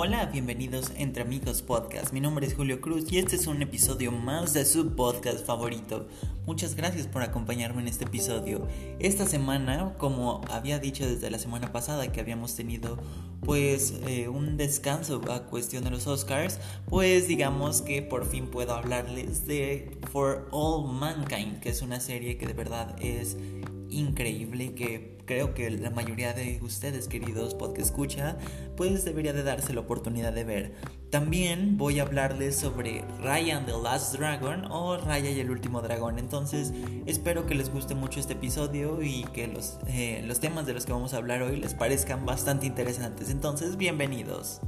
[0.00, 2.12] Hola, bienvenidos Entre Amigos Podcast.
[2.12, 6.06] Mi nombre es Julio Cruz y este es un episodio más de su podcast favorito.
[6.46, 8.68] Muchas gracias por acompañarme en este episodio.
[9.00, 12.96] Esta semana, como había dicho desde la semana pasada que habíamos tenido
[13.44, 18.74] pues eh, un descanso a cuestión de los Oscars, pues digamos que por fin puedo
[18.74, 23.36] hablarles de For All Mankind, que es una serie que de verdad es
[23.90, 28.36] increíble y que creo que la mayoría de ustedes, queridos podcast escucha,
[28.76, 30.72] pues debería de darse la oportunidad de ver.
[31.10, 35.82] También voy a hablarles sobre Raya and the Last Dragon o Raya y el último
[35.82, 36.18] dragón.
[36.18, 36.72] Entonces
[37.06, 40.86] espero que les guste mucho este episodio y que los, eh, los temas de los
[40.86, 43.28] que vamos a hablar hoy les parezcan bastante interesantes.
[43.30, 44.62] Entonces, bienvenidos.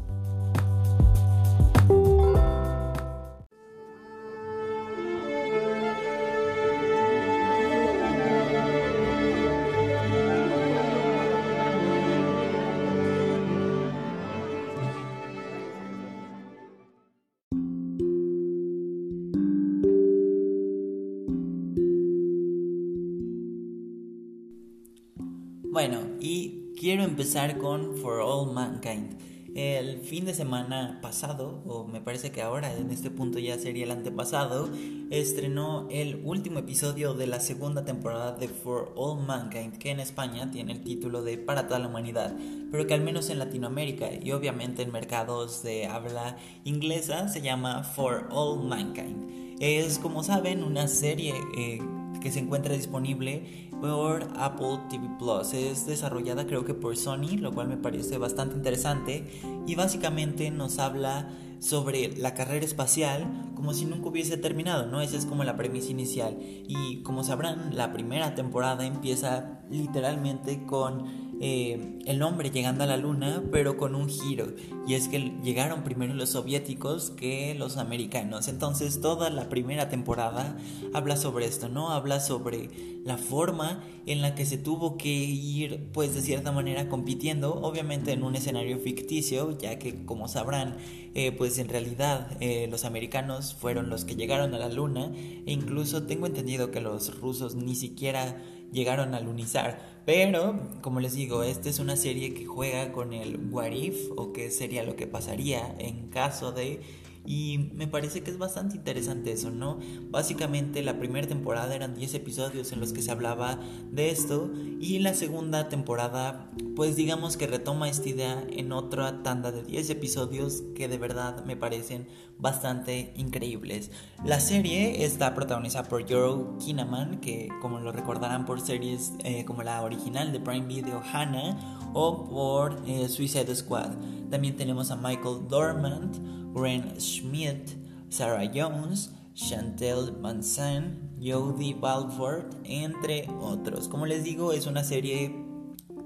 [27.11, 29.19] Empezar con For All Mankind.
[29.57, 33.83] El fin de semana pasado, o me parece que ahora en este punto ya sería
[33.83, 34.71] el antepasado,
[35.11, 40.53] estrenó el último episodio de la segunda temporada de For All Mankind, que en España
[40.53, 42.33] tiene el título de Para toda la humanidad,
[42.71, 47.83] pero que al menos en Latinoamérica y obviamente en mercados de habla inglesa se llama
[47.83, 49.59] For All Mankind.
[49.59, 51.81] Es, como saben, una serie eh,
[52.23, 55.55] que se encuentra disponible por Apple TV Plus.
[55.55, 60.79] Es desarrollada creo que por Sony, lo cual me parece bastante interesante y básicamente nos
[60.79, 61.29] habla
[61.61, 65.03] sobre la carrera espacial como si nunca hubiese terminado, ¿no?
[65.03, 66.39] Esa es como la premisa inicial.
[66.41, 72.99] Y como sabrán, la primera temporada empieza literalmente con eh, el hombre llegando a la
[72.99, 74.53] luna, pero con un giro.
[74.87, 78.49] Y es que llegaron primero los soviéticos que los americanos.
[78.49, 80.59] Entonces toda la primera temporada
[80.93, 81.93] habla sobre esto, ¿no?
[81.93, 82.69] Habla sobre
[83.05, 88.13] la forma en la que se tuvo que ir, pues de cierta manera compitiendo, obviamente
[88.13, 90.77] en un escenario ficticio, ya que como sabrán,
[91.15, 95.53] eh, pues en realidad eh, los americanos fueron los que llegaron a la luna e
[95.53, 100.00] incluso tengo entendido que los rusos ni siquiera llegaron a lunizar.
[100.07, 104.33] Pero, como les digo, esta es una serie que juega con el what if o
[104.33, 106.81] qué sería lo que pasaría en caso de
[107.31, 109.79] y me parece que es bastante interesante eso, ¿no?
[110.11, 113.61] Básicamente la primera temporada eran 10 episodios en los que se hablaba
[113.93, 119.53] de esto y la segunda temporada pues digamos que retoma esta idea en otra tanda
[119.53, 123.93] de 10 episodios que de verdad me parecen bastante increíbles.
[124.25, 129.63] La serie está protagonizada por Joe Kinnaman, que como lo recordarán por series eh, como
[129.63, 133.91] la original de Prime Video Hannah o por eh, Suicide Squad.
[134.31, 136.17] También tenemos a Michael Dormant,
[136.55, 137.71] Ren Schmidt,
[138.09, 143.89] Sarah Jones, Chantel Manson, Jodie Balford, entre otros.
[143.89, 145.35] Como les digo, es una serie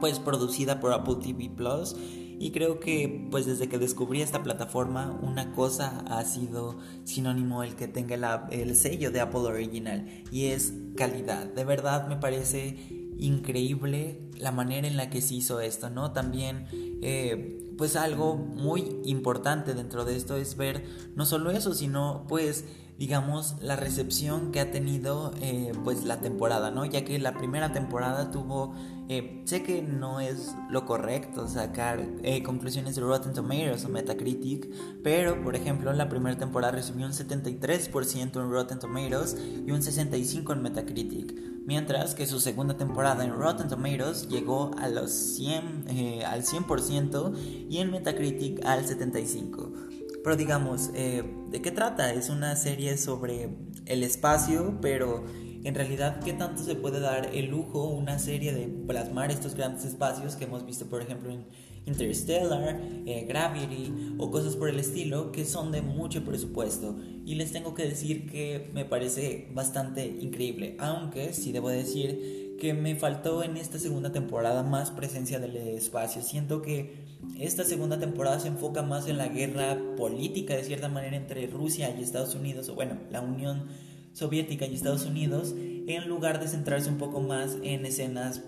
[0.01, 1.97] pues producida por Apple TV Plus
[2.39, 7.77] y creo que pues desde que descubrí esta plataforma una cosa ha sido sinónimo el
[7.77, 11.47] que tenga el sello de Apple Original y es calidad.
[11.47, 12.77] De verdad me parece
[13.19, 16.13] increíble la manera en la que se hizo esto, ¿no?
[16.13, 16.67] También
[17.03, 22.65] eh, pues algo muy importante dentro de esto es ver no solo eso, sino pues
[22.99, 26.85] digamos la recepción que ha tenido eh, pues la temporada, ¿no?
[26.85, 28.75] Ya que la primera temporada tuvo,
[29.09, 34.69] eh, sé que no es lo correcto sacar eh, conclusiones de Rotten Tomatoes o Metacritic,
[35.03, 40.53] pero por ejemplo la primera temporada recibió un 73% en Rotten Tomatoes y un 65%
[40.53, 46.25] en Metacritic mientras que su segunda temporada en Rotten Tomatoes llegó a los 100, eh,
[46.25, 47.35] al 100%
[47.69, 49.94] y en Metacritic al 75%.
[50.25, 52.15] Pero digamos, eh, ¿de qué trata?
[52.15, 53.51] Es una serie sobre
[53.85, 55.23] el espacio, pero
[55.65, 59.85] en realidad, ¿qué tanto se puede dar el lujo una serie de plasmar estos grandes
[59.85, 61.45] espacios que hemos visto, por ejemplo, en
[61.87, 66.97] Interstellar, eh, Gravity o cosas por el estilo que son de mucho presupuesto.
[67.27, 72.73] Y les tengo que decir que me parece bastante increíble, aunque sí debo decir que
[72.73, 76.23] me faltó en esta segunda temporada más presencia del espacio.
[76.23, 77.04] Siento que
[77.39, 81.95] esta segunda temporada se enfoca más en la guerra política de cierta manera entre Rusia
[81.97, 83.65] y Estados Unidos, o bueno, la Unión
[84.13, 88.43] Soviética y Estados Unidos, en lugar de centrarse un poco más en escenas,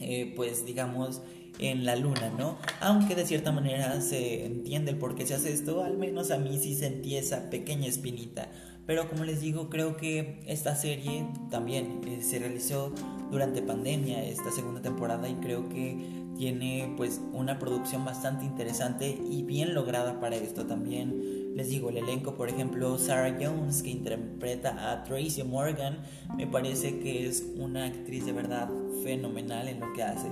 [0.00, 1.22] eh, pues digamos,
[1.58, 2.56] en la luna, ¿no?
[2.80, 6.38] Aunque de cierta manera se entiende el por qué se hace esto, al menos a
[6.38, 8.48] mí sí sentí esa pequeña espinita.
[8.86, 12.92] Pero como les digo, creo que esta serie también eh, se realizó
[13.30, 19.42] durante pandemia, esta segunda temporada, y creo que tiene pues una producción bastante interesante y
[19.42, 21.56] bien lograda para esto también.
[21.56, 25.98] Les digo, el elenco, por ejemplo, Sarah Jones, que interpreta a Tracy Morgan,
[26.36, 28.70] me parece que es una actriz de verdad
[29.02, 30.28] fenomenal en lo que hace.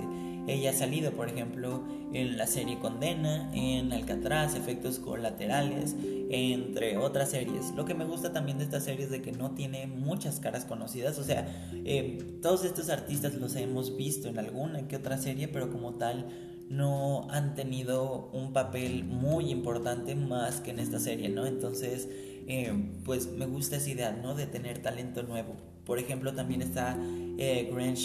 [0.47, 1.83] Ella ha salido, por ejemplo,
[2.13, 5.95] en la serie Condena, en Alcatraz, Efectos Colaterales,
[6.29, 7.73] entre otras series.
[7.75, 10.63] Lo que me gusta también de esta serie es de que no tiene muchas caras
[10.63, 11.19] conocidas.
[11.19, 11.47] O sea,
[11.85, 16.27] eh, todos estos artistas los hemos visto en alguna que otra serie, pero como tal
[16.69, 21.45] no han tenido un papel muy importante más que en esta serie, ¿no?
[21.45, 22.07] Entonces,
[22.47, 22.73] eh,
[23.03, 24.33] pues me gusta esa idea, ¿no?
[24.33, 25.55] De tener talento nuevo.
[25.85, 26.97] Por ejemplo, también está
[27.37, 27.97] eh, Grant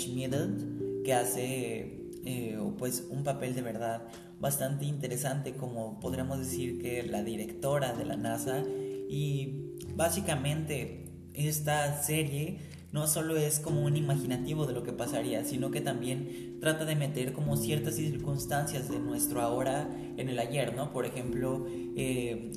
[1.05, 4.03] que hace eh, pues un papel de verdad
[4.41, 8.63] bastante interesante como podríamos decir que la directora de la NASA
[9.09, 12.59] y básicamente esta serie
[12.93, 16.95] no solo es como un imaginativo de lo que pasaría, sino que también trata de
[16.95, 20.93] meter como ciertas circunstancias de nuestro ahora en el ayer, ¿no?
[20.93, 21.67] Por ejemplo,
[21.97, 22.53] eh,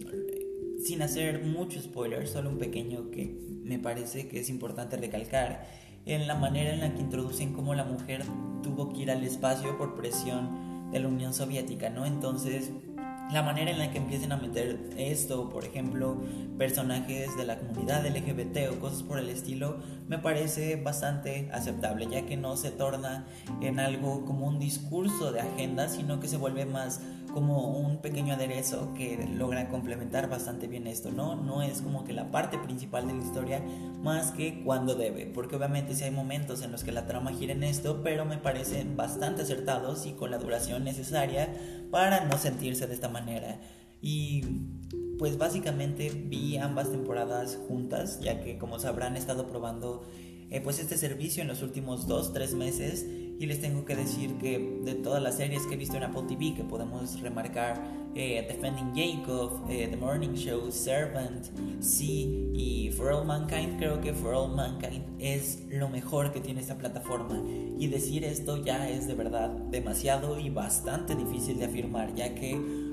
[0.83, 5.65] sin hacer mucho spoiler, solo un pequeño que me parece que es importante recalcar,
[6.05, 8.23] en la manera en la que introducen cómo la mujer
[8.61, 12.05] tuvo que ir al espacio por presión de la Unión Soviética, ¿no?
[12.05, 12.71] Entonces,
[13.31, 16.21] la manera en la que empiecen a meter esto, por ejemplo,
[16.59, 22.25] personajes de la comunidad LGBT o cosas por el estilo, me parece bastante aceptable, ya
[22.25, 23.25] que no se torna
[23.61, 27.01] en algo como un discurso de agenda, sino que se vuelve más
[27.35, 31.35] como un pequeño aderezo que logra complementar bastante bien esto, ¿no?
[31.35, 33.61] No es como que la parte principal de la historia
[34.01, 37.51] más que cuando debe, porque obviamente si hay momentos en los que la trama gira
[37.51, 41.53] en esto, pero me parecen bastante acertados y con la duración necesaria
[41.91, 43.59] para no sentirse de esta manera.
[44.01, 44.41] Y
[45.19, 50.05] pues básicamente vi ambas temporadas juntas, ya que como sabrán he estado probando
[50.51, 53.05] eh, pues este servicio en los últimos 2-3 meses
[53.37, 56.23] y les tengo que decir que de todas las series que he visto en Apple
[56.27, 57.81] TV, que podemos remarcar
[58.15, 61.47] eh, Defending Jacob, eh, The Morning Show, Servant,
[61.81, 66.61] Sea y For All Mankind, creo que For All Mankind es lo mejor que tiene
[66.61, 67.43] esta plataforma.
[67.77, 72.51] Y decir esto ya es de verdad demasiado y bastante difícil de afirmar, ya que,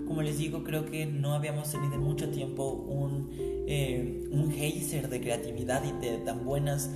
[0.09, 3.31] como les digo, creo que no habíamos tenido mucho tiempo un,
[3.67, 6.91] eh, un geyser de creatividad y de tan buenas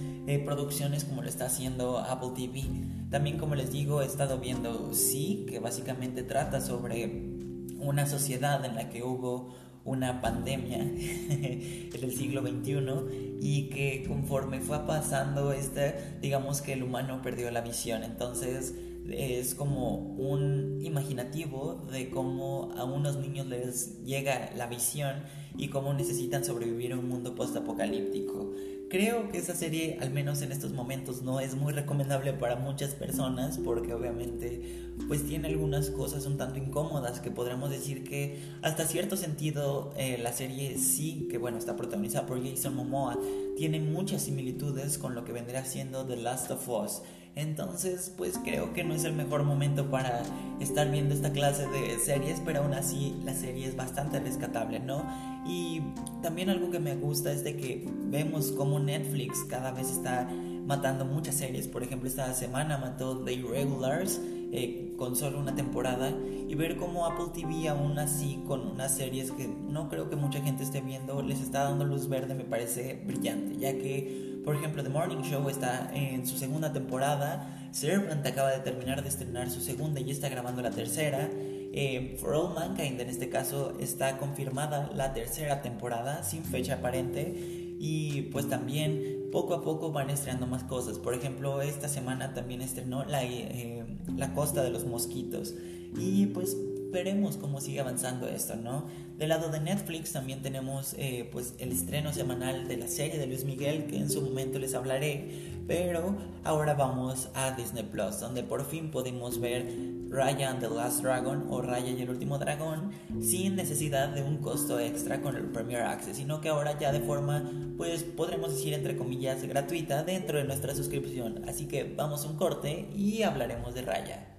[0.44, 2.64] producciones como lo está haciendo Apple TV.
[3.10, 7.36] También, como les digo, he estado viendo Sí, que básicamente trata sobre
[7.78, 9.54] una sociedad en la que hubo
[9.86, 16.82] una pandemia en el siglo XXI y que conforme fue pasando este, digamos que el
[16.82, 18.02] humano perdió la visión.
[18.02, 18.74] Entonces
[19.08, 25.14] es como un imaginativo de cómo a unos niños les llega la visión
[25.58, 28.52] y cómo necesitan sobrevivir en un mundo post-apocalíptico.
[28.88, 32.94] Creo que esa serie, al menos en estos momentos, no es muy recomendable para muchas
[32.94, 34.62] personas porque obviamente
[35.08, 40.18] pues tiene algunas cosas un tanto incómodas que podríamos decir que hasta cierto sentido eh,
[40.22, 43.18] la serie sí, que bueno, está protagonizada por Jason Momoa,
[43.56, 47.02] tiene muchas similitudes con lo que vendría siendo The Last of Us.
[47.36, 50.22] Entonces, pues creo que no es el mejor momento para
[50.58, 55.04] estar viendo esta clase de series, pero aún así la serie es bastante rescatable, ¿no?
[55.46, 55.82] Y
[56.22, 60.26] también algo que me gusta es de que vemos como Netflix cada vez está
[60.66, 61.68] matando muchas series.
[61.68, 64.18] Por ejemplo, esta semana mató The Irregulars
[64.50, 66.10] eh, con solo una temporada
[66.48, 70.40] y ver cómo Apple TV aún así con unas series que no creo que mucha
[70.40, 74.84] gente esté viendo les está dando luz verde me parece brillante, ya que por ejemplo,
[74.84, 77.68] The Morning Show está en su segunda temporada.
[77.72, 81.28] Servant acaba de terminar de estrenar su segunda y está grabando la tercera.
[81.32, 87.74] Eh, For All Mankind, en este caso, está confirmada la tercera temporada sin fecha aparente.
[87.80, 91.00] Y pues también poco a poco van estrenando más cosas.
[91.00, 93.84] Por ejemplo, esta semana también estrenó La, eh,
[94.16, 95.54] la Costa de los Mosquitos.
[95.98, 96.56] Y pues
[96.96, 98.86] veremos cómo sigue avanzando esto, ¿no?
[99.18, 103.26] Del lado de Netflix también tenemos eh, pues el estreno semanal de la serie de
[103.26, 105.28] Luis Miguel, que en su momento les hablaré,
[105.66, 109.70] pero ahora vamos a Disney Plus, donde por fin podemos ver
[110.08, 114.38] Raya and the Last Dragon o Raya y el último dragón sin necesidad de un
[114.38, 117.44] costo extra con el Premier Access, sino que ahora ya de forma,
[117.76, 121.46] pues podremos decir entre comillas, gratuita dentro de nuestra suscripción.
[121.46, 124.35] Así que vamos a un corte y hablaremos de Raya.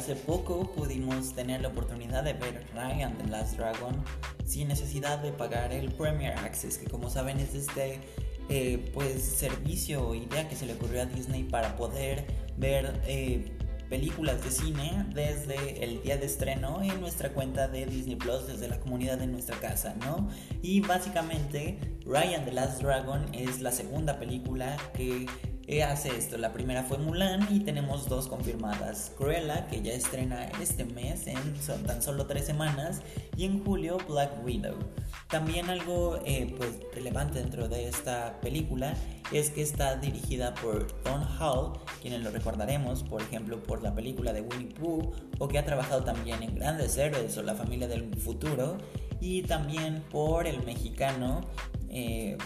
[0.00, 4.02] Hace poco pudimos tener la oportunidad de ver Ryan the Last Dragon
[4.46, 8.00] sin necesidad de pagar el Premier Access, que como saben es este
[8.48, 12.24] eh, pues servicio o idea que se le ocurrió a Disney para poder
[12.56, 13.52] ver eh,
[13.90, 18.66] películas de cine desde el día de estreno en nuestra cuenta de Disney Plus, desde
[18.68, 20.28] la comunidad de nuestra casa, ¿no?
[20.62, 25.26] Y básicamente Ryan the Last Dragon es la segunda película que
[25.78, 26.36] hace esto.
[26.36, 29.12] La primera fue Mulan y tenemos dos confirmadas.
[29.16, 31.38] Cruella, que ya estrena este mes en
[31.86, 33.02] tan solo tres semanas,
[33.36, 34.76] y en julio Black Widow.
[35.28, 38.94] También algo eh, pues, relevante dentro de esta película
[39.32, 44.32] es que está dirigida por Don Hall, quienes lo recordaremos, por ejemplo, por la película
[44.32, 48.12] de Winnie Pooh, o que ha trabajado también en Grandes Héroes o La Familia del
[48.16, 48.76] Futuro,
[49.20, 51.42] y también por el mexicano
[51.88, 52.36] eh,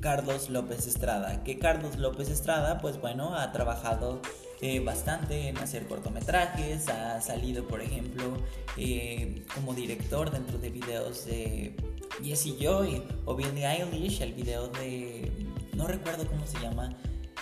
[0.00, 1.42] Carlos López Estrada.
[1.44, 4.20] Que Carlos López Estrada, pues bueno, ha trabajado
[4.60, 8.38] eh, bastante en hacer cortometrajes, ha salido, por ejemplo,
[8.76, 11.76] eh, como director dentro de videos de
[12.22, 15.46] Jessie Joy o Billie Eilish, el video de.
[15.74, 16.96] No recuerdo cómo se llama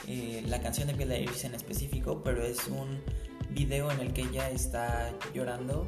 [0.06, 3.00] eh, la canción de Billie Eilish en específico, pero es un
[3.50, 5.86] video en el que ella está llorando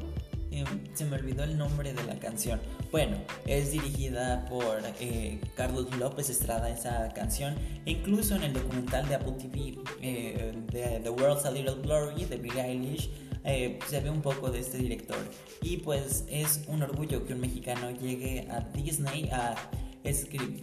[0.93, 2.59] Se me olvidó el nombre de la canción.
[2.91, 7.55] Bueno, es dirigida por eh, Carlos López Estrada esa canción.
[7.85, 12.25] E incluso en el documental de Apple TV eh, de The World's a Little Glory
[12.25, 13.09] de Billie Eilish.
[13.45, 15.17] Eh, se ve un poco de este director
[15.61, 19.55] y pues es un orgullo que un mexicano llegue a Disney a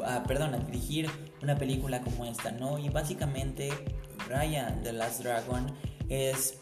[0.04, 1.10] a, perdón, a dirigir
[1.42, 2.78] una película como esta, ¿no?
[2.78, 3.70] Y básicamente
[4.28, 5.66] Ryan The Last Dragon
[6.08, 6.58] es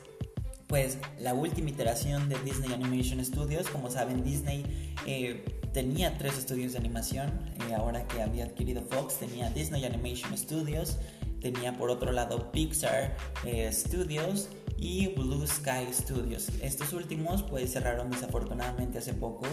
[0.75, 3.69] pues la última iteración de Disney Animation Studios.
[3.69, 4.65] Como saben, Disney
[5.07, 7.31] eh, tenía tres estudios de animación.
[7.71, 10.97] Eh, ahora que había adquirido Fox, tenía Disney Animation Studios,
[11.41, 16.49] tenía por otro lado Pixar eh, Studios y Blue Sky Studios.
[16.61, 19.47] Estos últimos pues cerraron desafortunadamente hace poco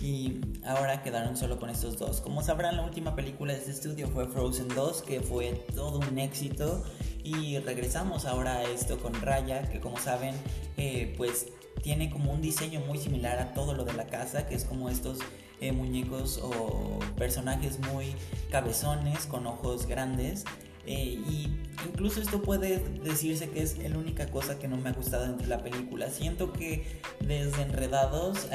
[0.00, 2.20] y ahora quedaron solo con estos dos.
[2.20, 6.18] Como sabrán, la última película de este estudio fue Frozen 2, que fue todo un
[6.18, 6.82] éxito
[7.22, 10.34] y regresamos ahora a esto con Raya, que como saben,
[10.76, 11.46] eh, pues
[11.82, 14.88] tiene como un diseño muy similar a todo lo de la casa, que es como
[14.88, 15.18] estos
[15.60, 18.14] eh, muñecos o personajes muy
[18.50, 20.44] cabezones con ojos grandes.
[20.86, 21.48] Eh, y
[21.86, 25.42] incluso esto puede decirse que es la única cosa que no me ha gustado dentro
[25.42, 26.10] de la película.
[26.10, 28.48] Siento que desde Enredados,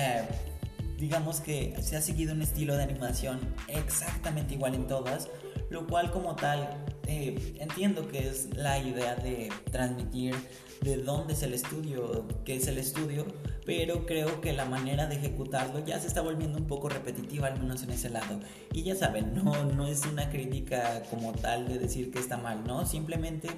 [0.97, 5.29] digamos que se ha seguido un estilo de animación exactamente igual en todas,
[5.69, 6.69] lo cual como tal
[7.09, 10.35] eh, entiendo que es la idea de transmitir
[10.81, 13.25] de dónde es el estudio, qué es el estudio,
[13.65, 17.57] pero creo que la manera de ejecutarlo ya se está volviendo un poco repetitiva, al
[17.57, 18.39] en ese lado.
[18.73, 22.63] Y ya saben, no, no es una crítica como tal de decir que está mal,
[22.65, 22.85] ¿no?
[22.85, 23.49] Simplemente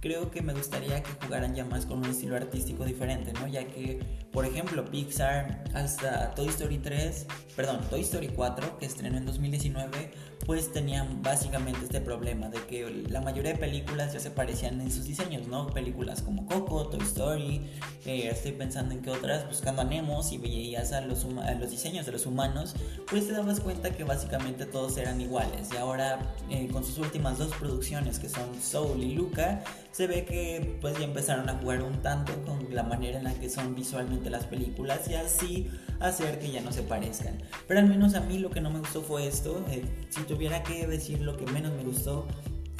[0.00, 3.46] creo que me gustaría que jugaran ya más con un estilo artístico diferente, ¿no?
[3.46, 4.00] Ya que,
[4.32, 10.10] por ejemplo, Pixar hasta Toy Story 3, perdón, Toy Story 4, que estrenó en 2019,
[10.46, 14.90] pues tenían básicamente este problema de que la mayoría de películas ya se parecían en
[14.90, 15.68] sus diseños, ¿no?
[15.68, 17.70] Películas como Coco, Toy Story,
[18.04, 21.70] eh, estoy pensando en que otras, buscando a Nemo, si veías a los, a los
[21.70, 22.74] diseños de los humanos,
[23.08, 25.68] pues te dabas cuenta que básicamente todos eran iguales.
[25.72, 30.24] Y ahora eh, con sus últimas dos producciones, que son Soul y Luca, se ve
[30.24, 33.74] que pues ya empezaron a jugar un tanto con la manera en la que son
[33.74, 35.70] visualmente las películas y así
[36.08, 37.38] hacer que ya no se parezcan.
[37.66, 39.64] Pero al menos a mí lo que no me gustó fue esto.
[39.70, 42.26] Eh, si tuviera que decir lo que menos me gustó,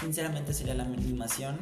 [0.01, 1.59] sinceramente sería la animación.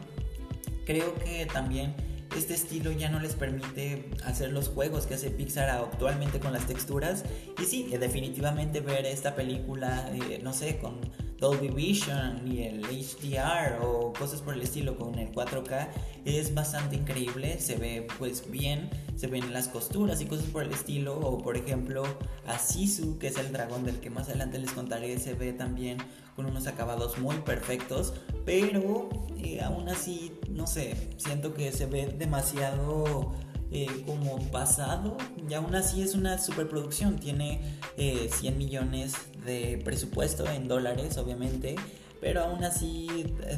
[0.87, 1.95] Creo que también
[2.37, 6.67] este estilo ya no les permite hacer los juegos que hace Pixar actualmente con las
[6.67, 7.25] texturas.
[7.61, 11.01] Y sí, definitivamente ver esta película, eh, no sé, con
[11.41, 15.89] Dolby Vision y el HDR o cosas por el estilo con el 4K
[16.27, 20.73] es bastante increíble, se ve pues bien, se ven las costuras y cosas por el
[20.73, 22.03] estilo o por ejemplo
[22.47, 25.97] a Sisu que es el dragón del que más adelante les contaré se ve también
[26.37, 28.13] con unos acabados muy perfectos
[28.45, 33.33] pero eh, aún así no sé siento que se ve demasiado
[33.73, 35.17] eh, como pasado
[35.49, 37.61] y aún así es una superproducción tiene
[37.97, 41.77] 100 eh, millones de presupuesto en dólares, obviamente.
[42.21, 43.09] Pero aún así,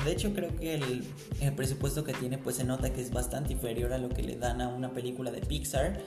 [0.05, 1.05] de hecho creo que el,
[1.57, 4.61] presupuesto que tiene pues se nota que es bastante inferior a lo que le dan
[4.61, 6.01] a una película de Pixar.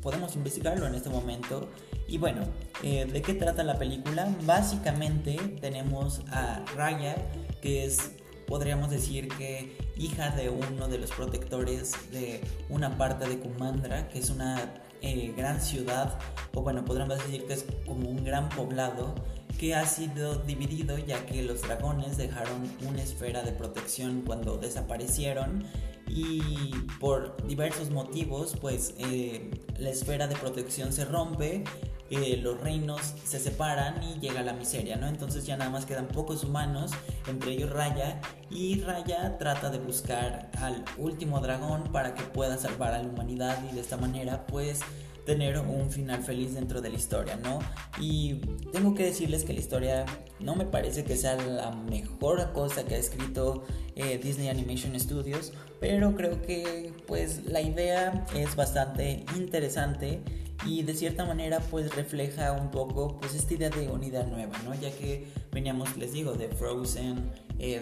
[0.00, 1.68] podemos investigarlo en este momento.
[2.06, 2.42] Y bueno,
[2.82, 4.28] eh, ¿de qué trata la película?
[4.44, 7.16] Básicamente tenemos a Raya,
[7.62, 8.12] que es,
[8.46, 14.18] podríamos decir que hija de uno de los protectores de una parte de Kumandra, que
[14.18, 16.18] es una eh, gran ciudad,
[16.54, 19.14] o bueno, podríamos decir que es como un gran poblado
[19.58, 25.64] que ha sido dividido ya que los dragones dejaron una esfera de protección cuando desaparecieron
[26.08, 26.70] y
[27.00, 31.64] por diversos motivos pues eh, la esfera de protección se rompe
[32.10, 35.06] eh, los reinos se separan y llega la miseria, ¿no?
[35.08, 36.90] Entonces ya nada más quedan pocos humanos,
[37.28, 38.20] entre ellos Raya,
[38.50, 43.58] y Raya trata de buscar al último dragón para que pueda salvar a la humanidad
[43.70, 44.80] y de esta manera pues
[45.24, 47.58] tener un final feliz dentro de la historia, ¿no?
[47.98, 48.34] Y
[48.72, 50.04] tengo que decirles que la historia
[50.38, 53.64] no me parece que sea la mejor cosa que ha escrito
[53.96, 60.20] eh, Disney Animation Studios, pero creo que pues la idea es bastante interesante
[60.66, 64.74] y de cierta manera pues refleja un poco pues esta idea de unidad nueva, ¿no?
[64.74, 67.30] Ya que veníamos, les digo, de Frozen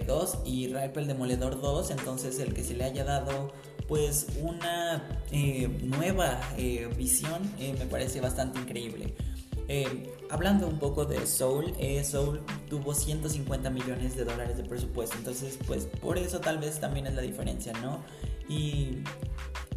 [0.06, 3.52] 2 eh, y Ripe el Demoledor 2, entonces el que se le haya dado
[3.88, 9.14] pues una eh, nueva eh, visión eh, me parece bastante increíble.
[10.30, 11.74] hablando un poco de Soul,
[12.04, 17.06] Soul tuvo 150 millones de dólares de presupuesto, entonces pues por eso tal vez también
[17.06, 18.02] es la diferencia, ¿no?
[18.48, 19.02] Y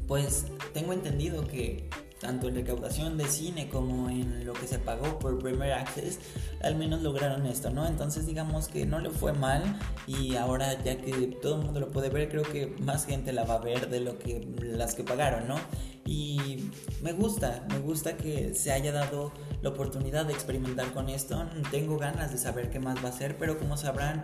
[0.07, 1.89] pues tengo entendido que
[2.25, 6.19] tanto en recaudación de cine como en lo que se pagó por Premier Access,
[6.63, 7.85] al menos lograron esto, ¿no?
[7.85, 11.91] Entonces digamos que no le fue mal y ahora ya que todo el mundo lo
[11.91, 15.03] puede ver, creo que más gente la va a ver de lo que las que
[15.03, 15.55] pagaron, ¿no?
[16.03, 16.71] Y
[17.03, 19.31] me gusta, me gusta que se haya dado
[19.65, 21.43] la oportunidad de experimentar con esto.
[21.71, 24.23] Tengo ganas de saber qué más va a ser, pero como sabrán,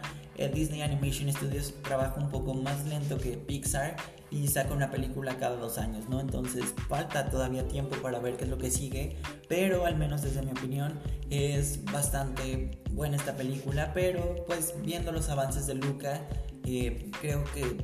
[0.53, 3.95] Disney Animation Studios trabaja un poco más lento que Pixar
[4.29, 6.19] y saca una película cada dos años, ¿no?
[6.19, 9.17] Entonces falta todavía tiempo para ver qué es lo que sigue,
[9.49, 10.99] pero al menos desde mi opinión
[11.31, 16.21] es bastante buena esta película, pero pues viendo los avances de Luca,
[16.65, 17.77] eh, creo que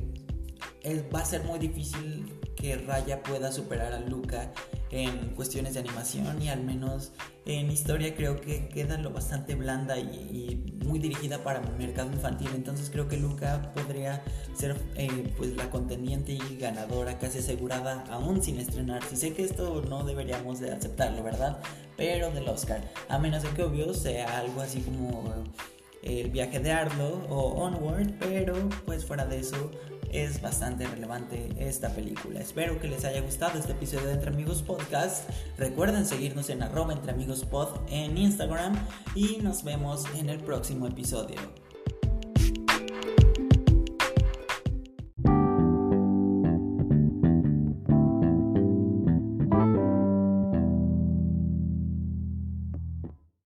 [1.12, 4.52] va a ser muy difícil que Raya pueda superar a Luca
[4.90, 7.12] en cuestiones de animación y al menos
[7.44, 12.48] en historia creo que queda lo bastante blanda y, muy dirigida para el mercado infantil.
[12.54, 14.22] Entonces creo que Luca podría
[14.54, 19.82] ser eh, pues la contendiente y ganadora casi asegurada aún sin estrenarse sé que esto
[19.82, 21.58] no deberíamos de aceptarlo verdad
[21.96, 22.80] pero del Oscar.
[23.08, 25.34] A menos que obvio sea algo así como
[26.02, 28.54] el viaje de Arlo o Onward pero
[28.86, 29.70] pues fuera de eso
[30.12, 32.40] es bastante relevante esta película.
[32.40, 35.28] Espero que les haya gustado este episodio de Entre Amigos Podcast.
[35.56, 38.74] Recuerden seguirnos en arroba Entre Amigos Pod en Instagram
[39.14, 41.67] y nos vemos en el próximo episodio.